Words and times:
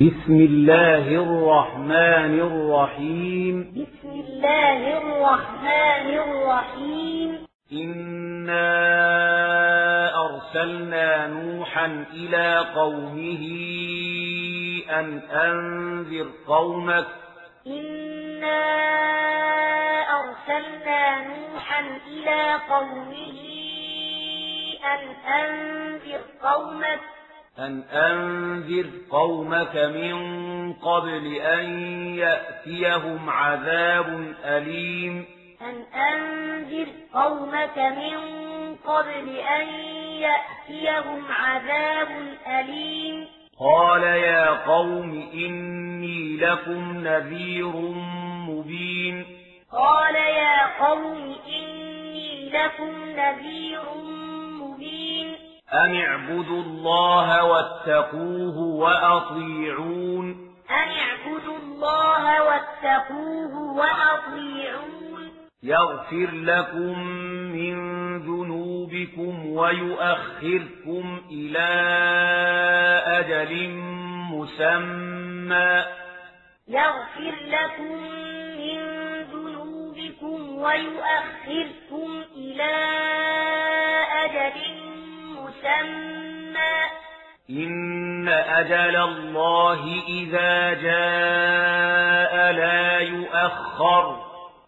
بسم 0.00 0.34
الله 0.34 1.08
الرحمن 1.08 2.40
الرحيم. 2.40 3.56
بسم 3.74 4.10
الله 4.10 4.98
الرحمن 4.98 6.06
الرحيم. 6.18 7.46
إنا 7.72 8.70
أرسلنا 10.26 11.26
نوحا 11.26 12.04
إلى 12.14 12.64
قومه 12.74 13.42
أن 14.90 15.18
أنذر 15.18 16.26
قومك. 16.46 17.06
إنا 17.66 18.64
أرسلنا 20.20 21.28
نوحا 21.28 21.80
إلى 22.06 22.58
قومه 22.70 23.40
أن 24.84 25.00
أنذر 25.40 26.20
قومك. 26.42 27.17
أن 27.58 27.82
أنذر 27.82 28.86
قومك 29.10 29.76
من 29.76 30.14
قبل 30.72 31.34
أن 31.34 31.64
يأتيهم 32.14 33.30
عذاب 33.30 34.34
أليم. 34.44 35.24
أن 35.62 35.98
أنذر 36.00 36.86
قومك 37.14 37.78
من 37.78 38.16
قبل 38.74 39.36
أن 39.36 39.66
يأتيهم 40.20 41.24
عذاب 41.30 42.08
أليم. 42.46 43.26
قال 43.60 44.02
يا 44.02 44.50
قوم 44.50 45.30
إني 45.34 46.36
لكم 46.36 47.06
نذير 47.06 47.72
مبين. 48.48 49.24
قال 49.72 50.14
يا 50.14 50.86
قوم 50.86 51.36
إني 51.46 52.50
لكم 52.50 53.10
نذير 53.10 53.82
مبين 53.82 54.07
أن 55.72 55.94
اعبدوا 55.96 56.62
الله 56.62 57.44
واتقوه 57.44 58.58
وأطيعون 58.58 60.30
أن 60.70 60.88
اعبدوا 61.00 61.58
الله 61.58 62.42
واتقوه 62.42 63.76
وأطيعون 63.76 65.30
يغفر 65.62 66.30
لكم 66.32 67.08
من 67.52 67.76
ذنوبكم 68.18 69.46
ويؤخركم 69.46 71.20
إلى 71.30 71.68
أجل 73.06 73.68
مسمى 74.32 75.84
يغفر 76.68 77.34
لكم 77.46 78.02
من 78.58 78.78
ذنوبكم 79.22 80.58
ويؤخركم 80.58 82.22
إلى 82.36 82.64
أجل 82.64 83.47
إن 87.50 88.28
أجل 88.28 88.96
الله 88.96 90.02
إذا 90.08 90.74
جاء 90.74 92.52
لا 92.52 92.98
يؤخر. 92.98 94.16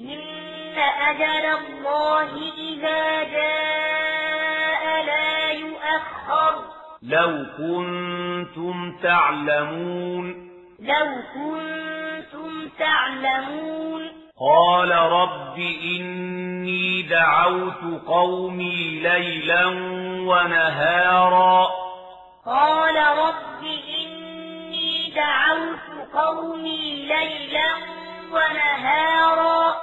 إن 0.00 0.78
أجل 0.78 1.46
الله 1.46 2.52
إذا 2.58 3.22
جاء 3.22 5.04
لا 5.04 5.50
يؤخر. 5.50 6.64
لو 7.02 7.46
كنتم 7.58 8.98
تعلمون. 9.02 10.50
لو 10.80 11.16
كنتم 11.34 12.68
تعلمون. 12.78 14.15
قال 14.40 14.92
رب 14.92 15.58
إني 15.58 17.02
دعوت 17.02 18.06
قومي 18.06 19.00
ليلا 19.00 19.66
ونهارا. 20.28 21.68
قال 22.46 22.96
رب 22.96 23.64
إني 23.64 25.12
دعوت 25.16 26.14
قومي 26.14 27.06
ليلا 27.06 27.74
ونهارا. 28.32 29.74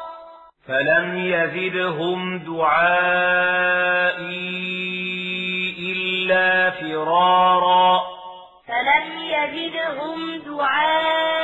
فلم 0.67 1.17
يزدهم 1.17 2.39
دعائي 2.39 2.83
إلا 5.79 6.69
فرارا. 6.69 8.01
فلم 8.67 9.07
يزدهم 9.19 10.41
دعائي 10.45 11.42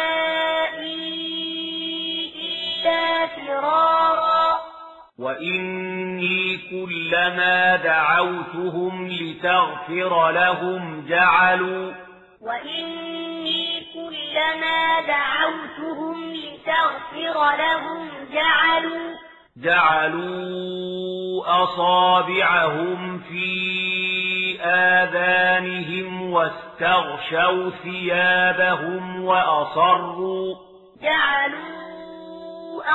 وإني 5.19 6.57
كلما 6.57 7.75
دعوتهم 7.75 9.07
لتغفر 9.07 10.31
لهم 10.31 11.05
جعلوا 11.07 11.93
وإني 12.41 13.85
كلما 13.93 15.01
دعوتهم 15.07 16.33
لتغفر 16.33 17.57
لهم 17.57 18.09
جعلوا 18.33 19.15
جعلوا 19.57 21.43
أصابعهم 21.63 23.19
في 23.19 24.59
آذانهم 24.61 26.31
واستغشوا 26.31 27.69
ثيابهم 27.83 29.23
وأصروا 29.25 30.55
جعلوا 31.01 31.79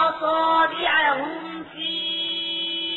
أصابعهم 0.09 1.44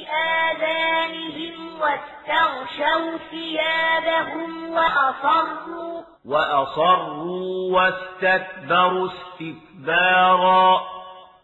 آذانهم 0.10 1.82
واستغشوا 1.82 3.18
ثيابهم 3.32 4.70
وأصروا 4.70 6.02
وأصروا 6.26 7.72
واستكبروا 7.72 9.10
استكبارا. 9.10 10.82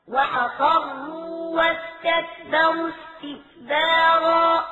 وأصروا 0.08 1.56
واستكبروا 1.56 2.90
استكبارا. 2.90 4.66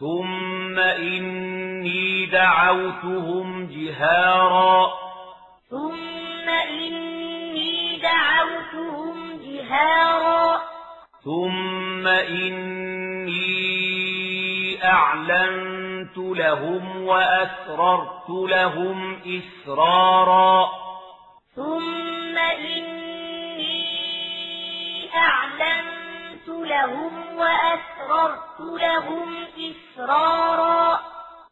ثم 0.00 0.78
إني 0.78 2.26
دعوتهم 2.26 3.66
جهارا. 3.66 4.90
ثم 5.70 6.48
إني 6.48 8.00
دعوتهم 8.02 9.40
جهارا. 9.44 10.60
ثم 11.24 12.06
إني 12.06 12.99
أعلنت 14.84 16.18
لهم 16.18 17.06
وأسررت 17.06 18.30
لهم 18.30 19.20
إسرارا. 19.26 20.68
ثم 21.56 22.38
إني 22.38 23.90
أعلنت 25.14 26.48
لهم 26.48 27.12
وأسررت 27.36 28.60
لهم 28.60 29.44
إسرارا. 29.58 31.00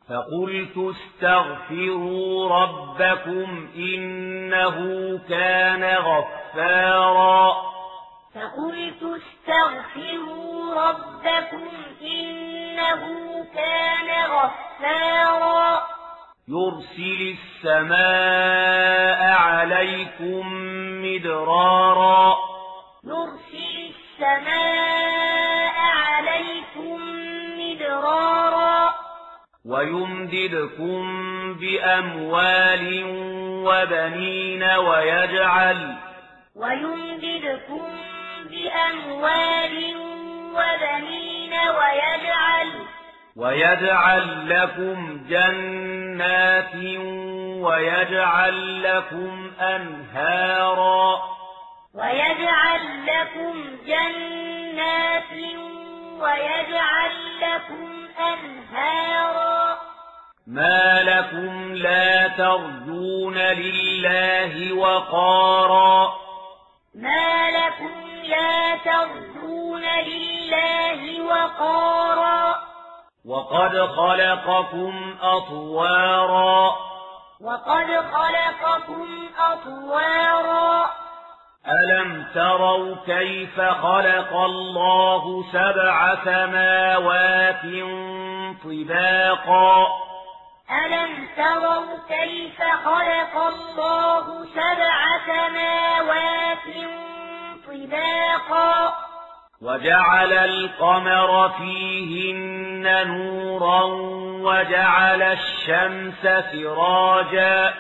فقلت 0.09 0.95
استغفروا 0.97 2.62
ربكم 2.62 3.69
إنه 3.77 4.77
كان 5.28 5.84
غفارا. 5.84 7.78
فقلت 8.38 9.03
استغفروا 9.03 10.75
ربكم 10.75 11.69
إنه 12.03 13.03
كان 13.54 14.31
غفارا. 14.31 15.87
يرسل 16.48 17.37
السماء 17.65 19.22
عليكم 19.32 20.47
مدرارا. 21.04 22.37
يرسل 23.04 23.93
السماء 24.19 25.77
عليكم 25.81 26.98
مدرارا. 27.59 28.94
ويمددكم 29.65 31.03
بأموال 31.54 33.04
وبنين 33.66 34.62
ويجعل 34.62 35.97
ويمددكم 36.57 38.08
بأموال 38.59 39.97
وبنين 40.55 41.53
ويجعل 41.53 42.87
ويجعل 43.37 44.49
لكم 44.49 45.21
جنات 45.28 46.75
ويجعل 47.65 48.83
لكم 48.83 49.51
أنهارا. 49.60 51.22
ويجعل 51.95 52.81
لكم 53.07 53.77
جنات 53.87 55.33
ويجعل 56.21 57.13
لكم 57.41 58.09
أنهارا. 58.21 59.78
ما 60.47 61.03
لكم 61.03 61.75
لا 61.75 62.28
ترجون 62.28 63.39
لله 63.39 64.72
وقارا. 64.72 66.17
وقارا. 71.28 72.54
وقد 73.27 73.80
خلقكم 73.80 75.16
أطوارا. 75.22 76.77
وقد 77.41 78.04
خلقكم 78.13 79.28
أطوارا. 79.39 80.91
ألم 81.69 82.27
تروا 82.34 82.95
كيف 83.07 83.60
خلق 83.60 84.36
الله 84.36 85.45
سبع 85.53 86.15
سماوات 86.25 87.63
طباقا؟ 88.65 89.86
ألم 90.71 91.28
تروا 91.36 91.97
كيف 92.09 92.63
خلق 92.63 93.42
الله 93.47 94.45
سبع 94.45 95.19
سماوات 95.27 96.89
طباقا؟ 97.66 99.08
وجعل 99.63 100.33
القمر 100.33 101.49
فيهن 101.49 103.07
نورا 103.09 103.83
وجعل 104.43 105.22
الشمس 105.22 106.22
سراجا 106.22 107.75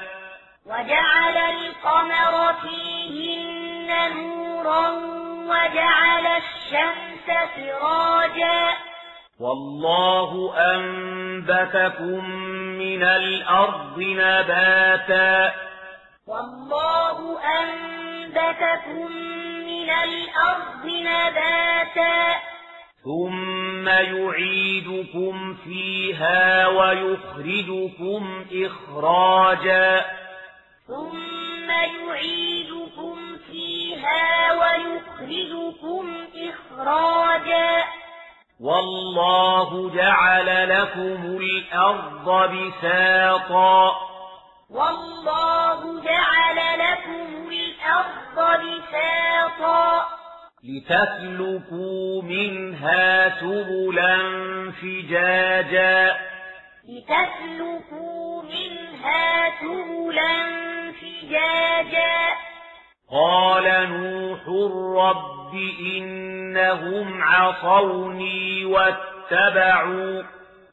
وجعل 0.66 1.36
القمر 1.36 2.54
فيهن 2.62 4.16
نورا 4.16 4.88
وجعل 5.46 6.26
الشمس 6.26 7.26
سراجا 7.56 8.68
والله 9.40 10.54
أنبتكم 10.74 12.30
من 12.78 13.02
الأرض 13.02 13.98
نباتا 13.98 15.52
والله 16.26 17.38
أنبتكم 17.60 19.08
من 19.88 19.94
الأرض 19.94 20.86
نباتا. 20.86 22.36
ثم 23.04 23.88
يعيدكم 23.88 25.54
فيها 25.54 26.66
ويخرجكم 26.66 28.44
إخراجا. 28.52 30.04
ثم 30.86 31.70
يعيدكم 31.70 33.36
فيها 33.50 34.52
ويخرجكم 34.52 36.14
إخراجا. 36.36 37.84
والله 38.60 39.90
جعل 39.94 40.68
لكم 40.68 41.38
الأرض 41.40 42.50
بساطا. 42.50 43.92
والله 44.70 45.97
بساطا 48.98 50.08
لتسلكوا 50.64 52.22
منها 52.22 53.40
سبلا 53.40 54.18
فجاجا. 54.82 56.16
لتسلكوا 56.88 58.42
منها 58.42 59.50
سبلا 59.60 60.52
فجاجا. 60.92 62.28
قال 63.12 63.64
نوح 63.90 64.40
رب 65.06 65.54
إنهم 65.96 67.22
عصوني 67.22 68.64
واتبعوا. 68.64 70.22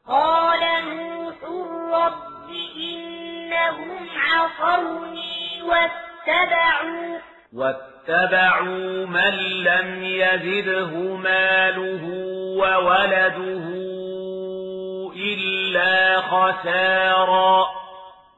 قال 0.08 0.60
نوح 0.60 1.36
رب 1.94 2.50
إنهم 2.76 4.06
عصوني 4.16 5.62
واتبعوا. 5.62 7.35
واتبعوا 7.56 9.06
من 9.06 9.34
لم 9.64 10.04
يزده 10.04 11.16
ماله 11.16 12.04
وولده 12.60 13.66
إلا 15.16 16.20
خسارا. 16.20 17.66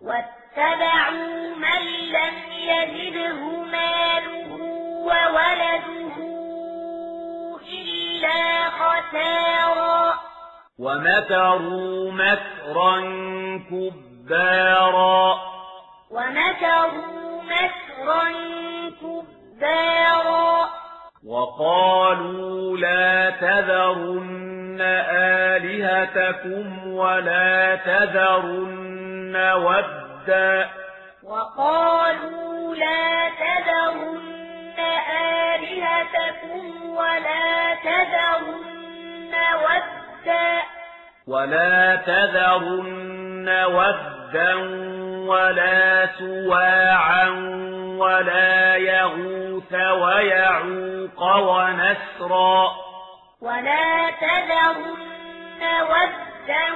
واتبعوا 0.02 1.56
من 1.56 1.82
لم 2.16 2.36
يزده 2.70 3.40
ماله 3.72 4.52
وولده 5.02 6.16
إلا 7.72 8.70
خسارا. 8.70 10.14
ومكروا 10.78 12.12
مكرا 12.12 13.00
كبارا. 13.70 15.38
ومكروا 16.10 17.42
مكرا 17.42 17.87
كبارا 19.60 20.68
وقالوا 21.26 22.76
لا 22.76 23.30
تذرن 23.30 24.80
آلهتكم 25.10 26.92
ولا 26.92 27.76
تذرن 27.76 29.36
ودا. 29.52 30.68
وقالوا 31.22 32.74
لا 32.74 33.28
تذرن 33.28 34.78
آلهتكم 35.54 36.90
ولا 36.90 37.74
تذرن 37.74 39.34
ودا. 39.64 40.62
ولا 41.26 41.96
تذرن 41.96 43.48
ودا 43.64 44.54
ولا 45.28 46.06
سواعا 46.18 47.28
ولا 47.98 48.76
يغوث 48.76 49.72
ويعوق 49.72 51.22
ونسرا. 51.22 52.70
ولا 53.42 54.10
تذرن 54.10 55.62
ودا 55.62 56.68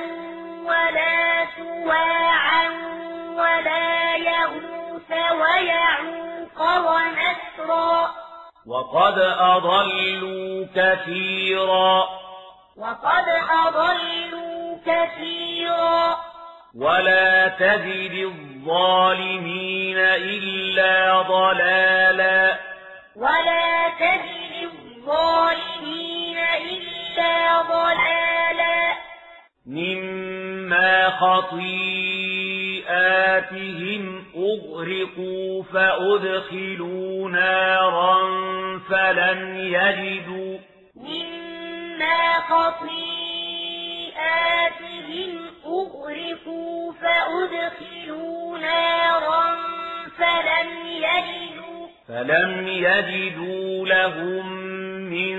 ولا 0.64 1.46
سواعا 1.56 2.68
ولا 3.36 4.16
يغوث 4.16 5.10
ويعوق 5.10 6.60
ونسرا. 6.60 8.10
وقد 8.66 9.18
أضلوا 9.38 10.66
كثيرا. 10.76 12.08
وقد 12.78 13.28
أضلوا 13.66 14.76
كثيرا. 14.86 16.31
ولا 16.74 17.48
تزد 17.48 18.12
الظالمين 18.14 19.98
إلا 19.98 21.22
ضلالا 21.22 22.58
ولا 23.16 23.88
تزد 24.00 24.70
الظالمين 24.72 26.38
إلا 26.38 27.62
ضلالا 27.62 28.94
مما 29.66 31.10
خطيئاتهم 31.10 31.82
أغرقوا 34.36 35.62
فأدخلوا 35.62 37.30
نارا 37.30 38.18
فلم 38.88 39.56
يجدوا 39.56 40.58
مما 40.96 42.40
خطيئاتهم 42.48 43.22
أغرقوا 46.52 46.92
فأدخلوا 46.92 48.58
نارا 48.58 49.56
فلم 50.18 50.68
يجدوا 50.86 51.86
فلم 52.08 52.68
يجدوا 52.68 53.86
لهم 53.86 54.52
من 55.10 55.34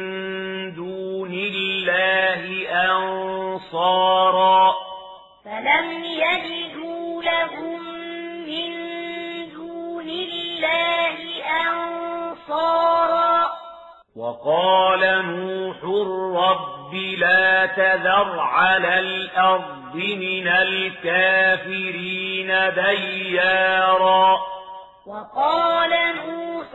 دون 0.75 1.33
الله 1.33 2.67
أنصارا. 2.91 4.73
فلم 5.45 6.03
يجدوا 6.03 7.23
لهم 7.23 7.81
من 8.45 8.69
دون 9.53 10.09
الله 10.09 11.43
أنصارا. 11.67 13.51
وقال 14.15 15.01
نوح 15.25 15.77
رب 16.41 16.93
لا 16.93 17.65
تذر 17.65 18.39
على 18.39 18.99
الأرض 18.99 19.82
من 19.95 20.47
الكافرين 20.47 22.47
ديارا. 22.75 24.37
وقال 25.05 25.89
نوح 26.15 26.67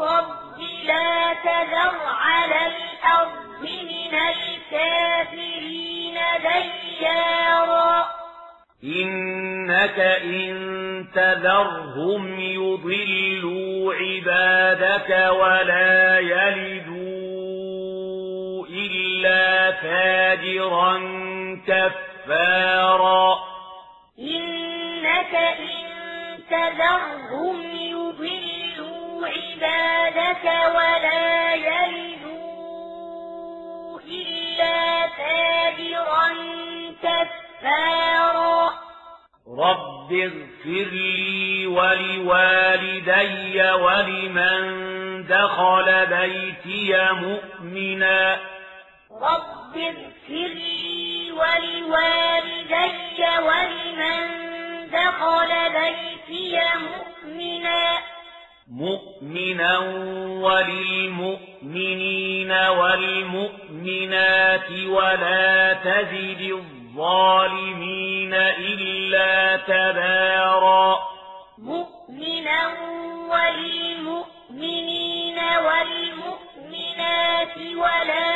رب 0.00 0.58
لا 0.84 1.34
تذر 1.34 1.96
على 2.06 2.66
الأرض 2.66 3.62
من 3.62 4.14
الكافرين 4.14 6.18
ديارا. 6.42 8.06
إنك 8.84 9.98
إن 10.24 11.06
تذرهم 11.14 12.40
يضلوا 12.40 13.94
عبادك 13.94 15.30
ولا 15.40 16.18
يلدوا 16.18 17.10
إلا 18.66 19.72
فاجرا 19.72 20.98
كفارا 22.40 23.38
إنك 24.18 25.34
إن 25.34 26.38
تذرهم 26.50 27.62
يضلوا 27.72 29.26
عبادك 29.26 30.44
ولا 30.74 31.54
يلدوا 31.54 32.40
إلا 34.00 35.06
فاجرا 35.08 36.28
كفارا. 37.02 38.70
رب 39.58 40.12
اغفر 40.12 40.50
اغفر 40.70 40.90
لي 40.92 41.66
ولوالدي 41.66 43.62
ولمن 43.72 44.62
دخل 45.26 46.06
بيتي 46.06 47.12
مؤمنا. 47.12 48.38
رب 49.20 49.76
اغفر 49.76 50.48
لي 50.54 51.32
ولوالدي 51.32 53.22
ولمن 53.46 54.22
دخل 54.92 55.50
بيتي 55.76 56.54
مؤمنا. 56.88 57.82
مؤمنا 58.70 59.72
وللمؤمنين 60.44 62.52
والمؤمنات 62.78 64.70
ولا 64.86 65.72
تزد 65.72 66.40
الظالمين 66.40 68.34
إلا 68.34 69.56
تبارا. 69.56 70.98
مؤمنا 71.58 72.60
وللمؤمنين 73.32 75.38
والمؤمنات 75.66 77.56
ولا 77.76 78.29